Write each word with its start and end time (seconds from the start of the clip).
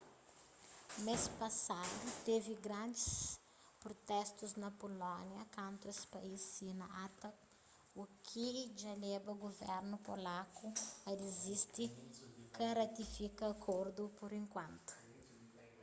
mês 1.05 1.23
pasadu 1.39 2.05
tevi 2.27 2.53
grandis 2.67 3.07
prutestu 3.83 4.45
na 4.63 4.69
pulónia 4.81 5.51
kantu 5.57 5.83
es 5.93 5.99
país 6.13 6.41
sina 6.55 6.85
acta 7.05 7.27
u 8.01 8.03
ki 8.27 8.45
dja 8.77 8.93
leba 9.05 9.31
guvernu 9.45 9.95
polaku 10.07 10.65
a 11.09 11.11
disidi 11.21 11.85
ka 12.55 12.67
ratifika 12.81 13.43
akordu 13.53 14.03
pur 14.17 14.29
enkuantu 14.41 14.93